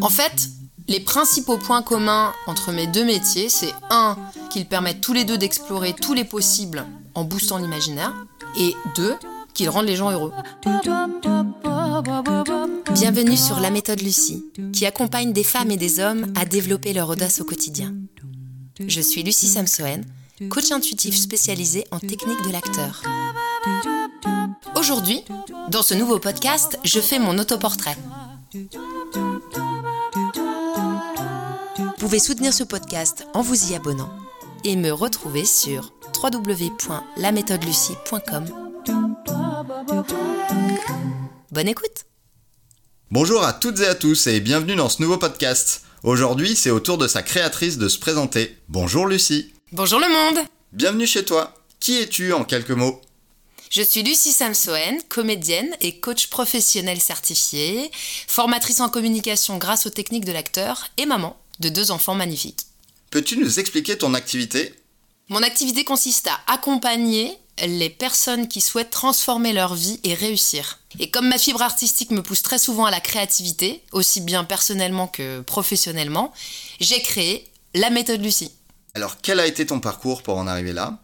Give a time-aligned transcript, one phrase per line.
[0.00, 0.48] En fait,
[0.88, 4.16] les principaux points communs entre mes deux métiers, c'est un,
[4.50, 6.84] qu'ils permettent tous les deux d'explorer tous les possibles
[7.14, 8.14] en boostant l'imaginaire,
[8.58, 9.14] et deux,
[9.54, 10.32] qu'ils rendent les gens heureux.
[12.92, 17.08] Bienvenue sur La méthode Lucie, qui accompagne des femmes et des hommes à développer leur
[17.08, 17.92] audace au quotidien.
[18.86, 20.04] Je suis Lucie Samsoen,
[20.48, 23.02] coach intuitif spécialisé en technique de l'acteur.
[24.76, 25.24] Aujourd'hui,
[25.70, 27.96] dans ce nouveau podcast, je fais mon autoportrait.
[31.76, 34.10] Vous pouvez soutenir ce podcast en vous y abonnant
[34.64, 38.44] et me retrouver sur www.laméthodelucie.com.
[41.50, 42.04] Bonne écoute
[43.10, 45.82] Bonjour à toutes et à tous et bienvenue dans ce nouveau podcast.
[46.02, 48.56] Aujourd'hui, c'est au tour de sa créatrice de se présenter.
[48.68, 49.52] Bonjour Lucie.
[49.72, 51.54] Bonjour le monde Bienvenue chez toi.
[51.80, 53.00] Qui es-tu en quelques mots?
[53.70, 57.90] Je suis Lucie Samsoen, comédienne et coach professionnel certifié,
[58.26, 62.62] formatrice en communication grâce aux techniques de l'acteur et maman de deux enfants magnifiques.
[63.10, 64.74] Peux-tu nous expliquer ton activité?
[65.28, 70.78] Mon activité consiste à accompagner les personnes qui souhaitent transformer leur vie et réussir.
[70.98, 75.08] Et comme ma fibre artistique me pousse très souvent à la créativité, aussi bien personnellement
[75.08, 76.32] que professionnellement,
[76.80, 78.52] j'ai créé la méthode Lucie.
[78.94, 80.98] Alors, quel a été ton parcours pour en arriver là?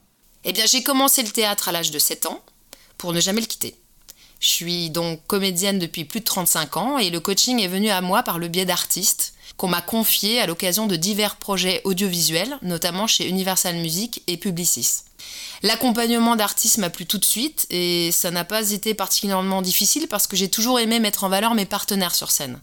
[0.44, 2.42] Eh bien, j'ai commencé le théâtre à l'âge de 7 ans
[3.04, 3.76] pour ne jamais le quitter.
[4.40, 8.00] Je suis donc comédienne depuis plus de 35 ans et le coaching est venu à
[8.00, 13.06] moi par le biais d'artistes qu'on m'a confiés à l'occasion de divers projets audiovisuels, notamment
[13.06, 15.02] chez Universal Music et Publicis.
[15.62, 20.26] L'accompagnement d'artistes m'a plu tout de suite et ça n'a pas été particulièrement difficile parce
[20.26, 22.58] que j'ai toujours aimé mettre en valeur mes partenaires sur scène.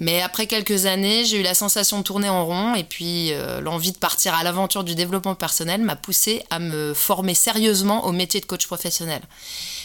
[0.00, 3.60] Mais après quelques années, j'ai eu la sensation de tourner en rond et puis euh,
[3.60, 8.12] l'envie de partir à l'aventure du développement personnel m'a poussé à me former sérieusement au
[8.12, 9.22] métier de coach professionnel.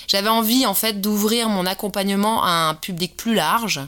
[0.08, 3.80] J'avais envie en fait d'ouvrir mon accompagnement à un public plus large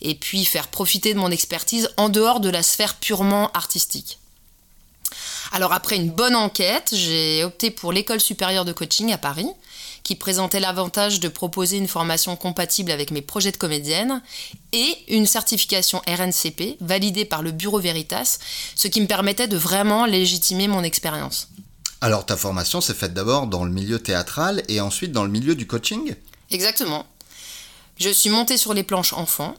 [0.00, 4.18] et puis faire profiter de mon expertise en dehors de la sphère purement artistique.
[5.52, 9.48] Alors après une bonne enquête, j'ai opté pour l'école supérieure de coaching à Paris,
[10.02, 14.22] qui présentait l'avantage de proposer une formation compatible avec mes projets de comédienne
[14.72, 18.38] et une certification RNCP validée par le Bureau Veritas,
[18.74, 21.48] ce qui me permettait de vraiment légitimer mon expérience.
[22.00, 25.54] Alors, ta formation s'est faite d'abord dans le milieu théâtral et ensuite dans le milieu
[25.54, 26.14] du coaching?
[26.50, 27.06] Exactement.
[27.96, 29.54] Je suis montée sur les planches enfants.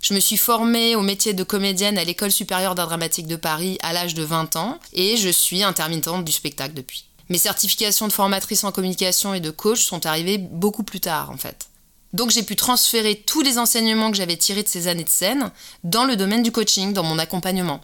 [0.00, 3.78] Je me suis formée au métier de comédienne à l'École supérieure d'art dramatique de Paris
[3.82, 7.06] à l'âge de 20 ans et je suis intermittente du spectacle depuis.
[7.28, 11.36] Mes certifications de formatrice en communication et de coach sont arrivées beaucoup plus tard en
[11.36, 11.68] fait.
[12.12, 15.50] Donc j'ai pu transférer tous les enseignements que j'avais tirés de ces années de scène
[15.82, 17.80] dans le domaine du coaching, dans mon accompagnement.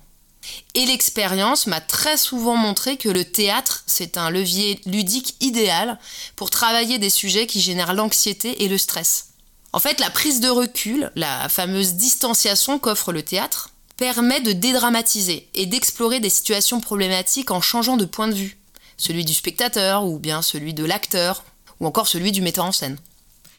[0.74, 5.98] Et l'expérience m'a très souvent montré que le théâtre, c'est un levier ludique idéal
[6.36, 9.30] pour travailler des sujets qui génèrent l'anxiété et le stress.
[9.72, 15.48] En fait, la prise de recul, la fameuse distanciation qu'offre le théâtre, permet de dédramatiser
[15.54, 18.59] et d'explorer des situations problématiques en changeant de point de vue,
[19.00, 21.42] celui du spectateur ou bien celui de l'acteur
[21.80, 22.98] ou encore celui du metteur en scène.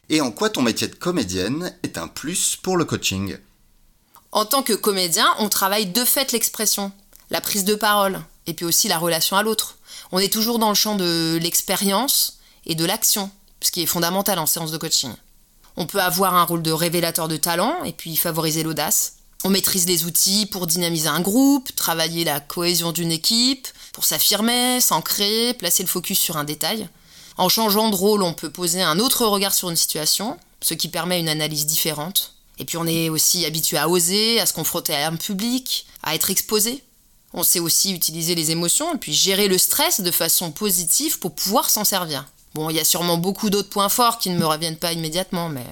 [0.10, 3.38] Et en quoi ton métier de comédienne est un plus pour le coaching?
[4.32, 6.92] En tant que comédien, on travaille de fait l'expression,
[7.32, 9.80] la prise de parole et puis aussi la relation à l'autre.
[10.12, 12.38] On est toujours dans le champ de l'expérience
[12.68, 13.32] et de l'action,
[13.62, 15.12] ce qui est fondamental en séance de coaching.
[15.76, 19.14] On peut avoir un rôle de révélateur de talent et puis favoriser l'audace.
[19.44, 24.80] On maîtrise les outils pour dynamiser un groupe, travailler la cohésion d'une équipe, pour s'affirmer,
[24.82, 26.88] s'ancrer, placer le focus sur un détail.
[27.38, 30.88] En changeant de rôle, on peut poser un autre regard sur une situation, ce qui
[30.88, 32.34] permet une analyse différente.
[32.60, 36.14] Et puis on est aussi habitué à oser, à se confronter à un public, à
[36.16, 36.84] être exposé.
[37.34, 41.34] On sait aussi utiliser les émotions et puis gérer le stress de façon positive pour
[41.34, 42.28] pouvoir s'en servir.
[42.54, 45.48] Bon, il y a sûrement beaucoup d'autres points forts qui ne me reviennent pas immédiatement,
[45.48, 45.66] mais...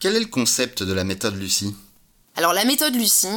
[0.00, 1.74] Quel est le concept de la méthode Lucie?
[2.36, 3.28] Alors la méthode Lucie,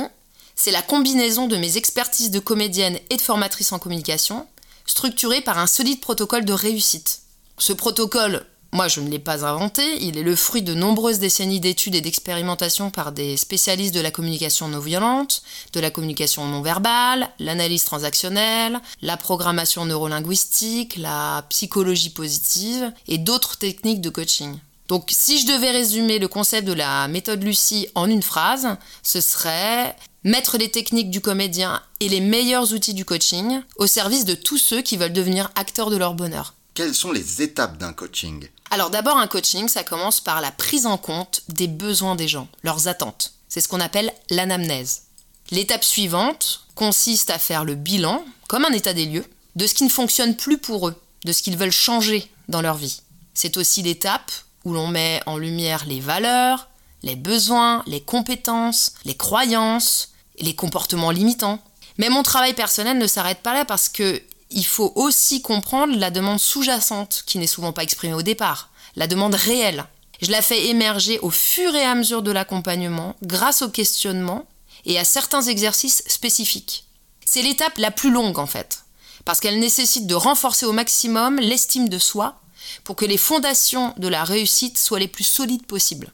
[0.58, 4.46] c'est la combinaison de mes expertises de comédienne et de formatrice en communication,
[4.86, 7.22] structurée par un solide protocole de réussite.
[7.60, 11.60] Ce protocole, moi je ne l'ai pas inventé, il est le fruit de nombreuses décennies
[11.60, 15.44] d'études et d'expérimentation par des spécialistes de la communication non violente,
[15.74, 23.58] de la communication non verbale, l'analyse transactionnelle, la programmation neurolinguistique, la psychologie positive et d'autres
[23.58, 24.58] techniques de coaching.
[24.88, 29.22] Donc si je devais résumer le concept de la méthode Lucie en une phrase, ce
[29.22, 29.96] serait
[30.28, 34.58] mettre les techniques du comédien et les meilleurs outils du coaching au service de tous
[34.58, 36.54] ceux qui veulent devenir acteurs de leur bonheur.
[36.74, 38.50] Quelles sont les étapes d'un coaching?
[38.70, 42.50] Alors d'abord un coaching, ça commence par la prise en compte des besoins des gens,
[42.62, 43.36] leurs attentes.
[43.48, 45.04] C'est ce qu'on appelle l'anamnèse.
[45.50, 49.26] L'étape suivante consiste à faire le bilan, comme un état des lieux,
[49.56, 52.76] de ce qui ne fonctionne plus pour eux, de ce qu'ils veulent changer dans leur
[52.76, 53.00] vie.
[53.34, 54.32] C'est aussi l'étape
[54.66, 56.68] où l'on met en lumière les valeurs,
[57.02, 61.60] les besoins, les compétences, les croyances, les comportements limitants.
[61.98, 66.12] Mais mon travail personnel ne s'arrête pas là parce que il faut aussi comprendre la
[66.12, 69.86] demande sous-jacente qui n'est souvent pas exprimée au départ, la demande réelle.
[70.22, 74.46] Je la fais émerger au fur et à mesure de l'accompagnement grâce au questionnement
[74.86, 76.86] et à certains exercices spécifiques.
[77.26, 78.86] C'est l'étape la plus longue en fait,
[79.26, 82.40] parce qu'elle nécessite de renforcer au maximum l'estime de soi
[82.84, 86.12] pour que les fondations de la réussite soient les plus solides possibles.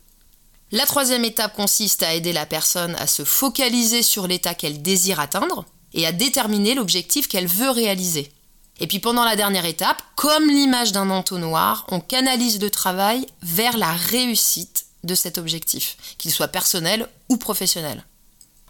[0.73, 5.19] La troisième étape consiste à aider la personne à se focaliser sur l'état qu'elle désire
[5.19, 8.31] atteindre et à déterminer l'objectif qu'elle veut réaliser.
[8.79, 13.77] Et puis pendant la dernière étape, comme l'image d'un entonnoir, on canalise le travail vers
[13.77, 18.03] la réussite de cet objectif, qu'il soit personnel ou professionnel.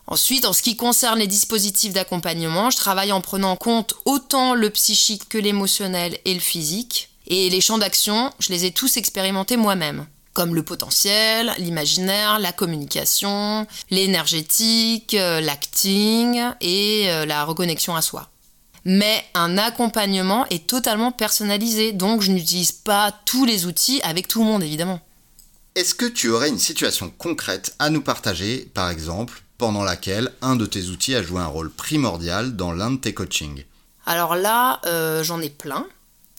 [0.06, 4.56] Ensuite, en ce qui concerne les dispositifs d'accompagnement, je travaille en prenant en compte autant
[4.56, 7.12] le psychique que l'émotionnel et le physique.
[7.28, 12.52] Et les champs d'action, je les ai tous expérimentés moi-même comme le potentiel, l'imaginaire, la
[12.52, 18.30] communication, l'énergétique, euh, l'acting et euh, la reconnexion à soi.
[18.86, 24.40] Mais un accompagnement est totalement personnalisé, donc je n'utilise pas tous les outils avec tout
[24.40, 25.00] le monde évidemment.
[25.76, 30.56] Est-ce que tu aurais une situation concrète à nous partager, par exemple, pendant laquelle un
[30.56, 33.64] de tes outils a joué un rôle primordial dans l'un de tes coachings?
[34.06, 35.88] Alors là, euh, j'en ai plein.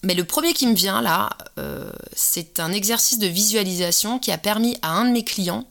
[0.04, 4.38] Mais le premier qui me vient là, euh, c'est un exercice de visualisation qui a
[4.38, 5.66] permis à un de mes clients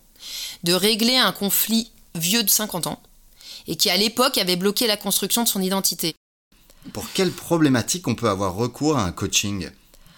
[0.64, 3.02] de régler un conflit vieux de 50 ans
[3.68, 6.16] et qui à l'époque avait bloqué la construction de son identité.
[6.92, 9.70] Pour quelle problématique on peut avoir recours à un coaching?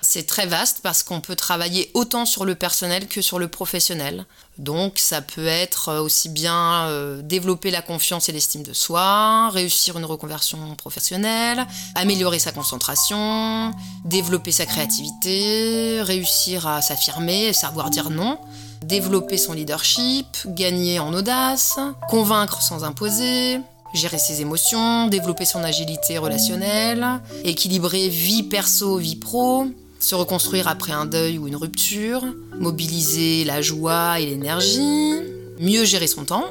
[0.06, 4.26] C'est très vaste parce qu'on peut travailler autant sur le personnel que sur le professionnel.
[4.58, 9.50] Donc ça peut être euh, aussi bien euh, développer la confiance et l'estime de soi,
[9.50, 11.66] réussir une reconversion professionnelle,
[11.96, 13.74] améliorer sa concentration,
[14.06, 18.40] développer sa créativité, réussir à s'affirmer, savoir dire non,
[18.84, 23.60] développer son leadership, gagner en audace, convaincre sans imposer,
[23.96, 27.06] gérer ses émotions, développer son agilité relationnelle,
[27.44, 29.68] équilibrer vie perso, vie pro,
[30.06, 32.24] se reconstruire après un deuil ou une rupture,
[32.60, 35.16] mobiliser la joie et l'énergie,
[35.60, 36.46] mieux gérer son temps,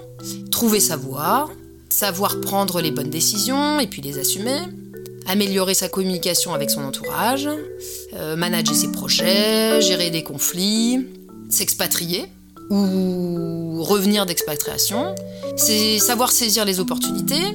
[0.51, 1.49] trouver sa voie,
[1.89, 4.59] savoir prendre les bonnes décisions et puis les assumer,
[5.29, 7.49] améliorer sa communication avec son entourage,
[8.15, 11.07] euh, manager ses projets, gérer des conflits,
[11.49, 12.25] s'expatrier
[12.71, 15.15] ou revenir d'expatriation,
[15.57, 17.53] c'est savoir saisir les opportunités,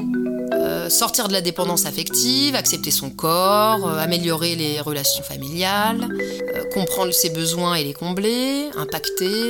[0.69, 6.07] euh, sortir de la dépendance affective, accepter son corps, euh, améliorer les relations familiales,
[6.56, 9.50] euh, comprendre ses besoins et les combler, impacter,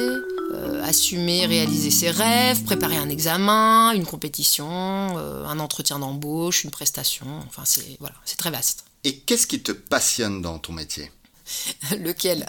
[0.83, 7.27] assumer, réaliser ses rêves, préparer un examen, une compétition, un entretien d'embauche, une prestation.
[7.47, 8.85] Enfin, c'est voilà, c'est très vaste.
[9.03, 11.11] Et qu'est-ce qui te passionne dans ton métier?
[11.99, 12.45] Lequel?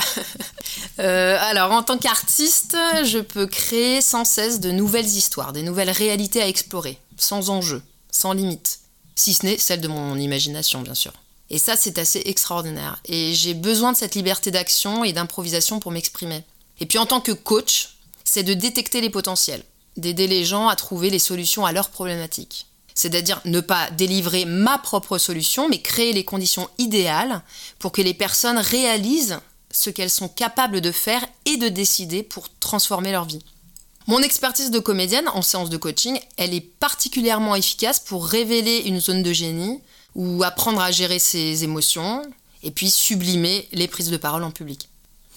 [0.98, 6.40] Alors, en tant qu'artiste, je peux créer sans cesse de nouvelles histoires, des nouvelles réalités
[6.40, 8.80] à explorer, sans enjeu sans limite.
[9.14, 11.12] Si ce n'est celle de mon imagination, bien sûr.
[11.50, 13.00] Et ça, c'est assez extraordinaire.
[13.04, 16.44] Et j'ai besoin de cette liberté d'action et d'improvisation pour m'exprimer.
[16.78, 19.64] Et puis en tant que coach, c'est de détecter les potentiels,
[19.96, 22.66] d'aider les gens à trouver les solutions à leurs problématiques.
[22.94, 27.42] C'est-à-dire ne pas délivrer ma propre solution, mais créer les conditions idéales
[27.78, 29.40] pour que les personnes réalisent
[29.70, 33.42] ce qu'elles sont capables de faire et de décider pour transformer leur vie.
[34.10, 39.00] Mon expertise de comédienne en séance de coaching, elle est particulièrement efficace pour révéler une
[39.00, 39.80] zone de génie
[40.16, 42.22] ou apprendre à gérer ses émotions
[42.64, 44.88] et puis sublimer les prises de parole en public.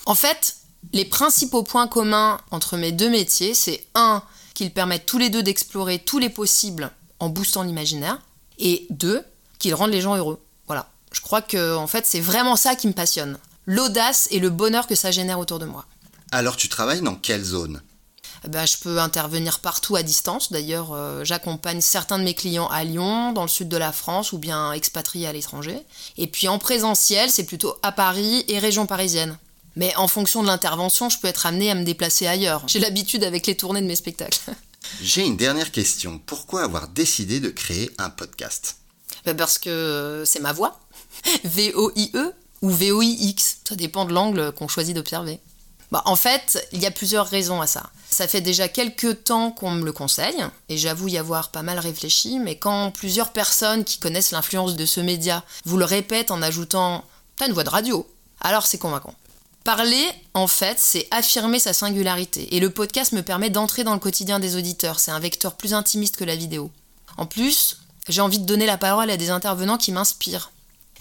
[0.08, 0.56] En fait,
[0.92, 4.24] les principaux points communs entre mes deux métiers, c'est un,
[4.56, 6.90] qu'ils permettent tous les deux d'explorer tous les possibles
[7.20, 8.24] en boostant l'imaginaire,
[8.58, 9.22] et deux,
[9.60, 10.42] qu'ils rendent les gens heureux.
[10.66, 10.90] Voilà.
[11.12, 13.38] Je crois que en fait, c'est vraiment ça qui me passionne.
[13.68, 15.86] L'audace et le bonheur que ça génère autour de moi.
[16.32, 17.80] Alors tu travailles dans quelle zone?
[18.46, 20.52] Eh ben, je peux intervenir partout à distance.
[20.52, 24.34] D'ailleurs, euh, j'accompagne certains de mes clients à Lyon, dans le sud de la France,
[24.34, 25.78] ou bien expatriés à l'étranger.
[26.18, 29.38] Et puis en présentiel, c'est plutôt à Paris et région parisienne.
[29.76, 32.64] Mais en fonction de l'intervention, je peux être amené à me déplacer ailleurs.
[32.68, 34.40] J'ai l'habitude avec les tournées de mes spectacles.
[35.02, 36.20] J'ai une dernière question.
[36.26, 38.78] Pourquoi avoir décidé de créer un podcast?
[39.26, 40.80] Ben Parce que c'est ma voix.
[41.46, 43.58] V-O-I-E ou V-O-I-X.
[43.68, 45.40] Ça dépend de l'angle qu'on choisit d'observer.
[45.94, 47.92] Bah, en fait, il y a plusieurs raisons à ça.
[48.10, 51.78] Ça fait déjà quelques temps qu'on me le conseille, et j'avoue y avoir pas mal
[51.78, 56.42] réfléchi, mais quand plusieurs personnes qui connaissent l'influence de ce média vous le répètent en
[56.42, 58.08] ajoutant T'as une voix de radio,
[58.42, 59.14] alors c'est convaincant.
[59.64, 64.00] Parler, en fait, c'est affirmer sa singularité, et le podcast me permet d'entrer dans le
[64.00, 66.72] quotidien des auditeurs, c'est un vecteur plus intimiste que la vidéo.
[67.18, 70.52] En plus, j'ai envie de donner la parole à des intervenants qui m'inspirent.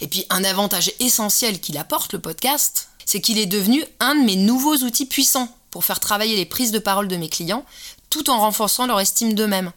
[0.01, 4.23] Et puis un avantage essentiel qu'il apporte le podcast, c'est qu'il est devenu un de
[4.23, 7.65] mes nouveaux outils puissants pour faire travailler les prises de parole de mes clients
[8.09, 9.71] tout en renforçant leur estime d'eux-mêmes.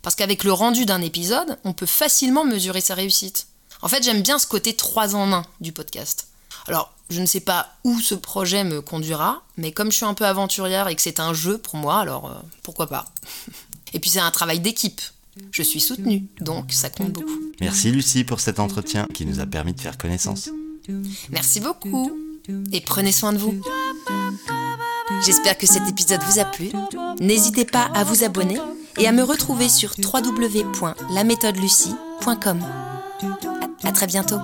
[0.00, 3.46] Parce qu'avec le rendu d'un épisode, on peut facilement mesurer sa réussite.
[3.82, 6.28] En fait, j'aime bien ce côté 3 en 1 du podcast.
[6.66, 10.14] Alors, je ne sais pas où ce projet me conduira, mais comme je suis un
[10.14, 13.04] peu aventurière et que c'est un jeu pour moi, alors euh, pourquoi pas
[13.92, 15.02] Et puis c'est un travail d'équipe.
[15.50, 17.52] Je suis soutenue, donc ça compte beaucoup.
[17.60, 20.50] Merci Lucie pour cet entretien qui nous a permis de faire connaissance.
[21.30, 22.10] Merci beaucoup
[22.72, 23.54] et prenez soin de vous.
[25.24, 26.70] J'espère que cet épisode vous a plu.
[27.20, 28.58] N'hésitez pas à vous abonner
[28.98, 32.60] et à me retrouver sur www.laméthodelucie.com.
[33.84, 34.38] À très bientôt.